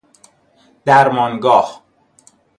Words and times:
درمانگاه 0.85 1.83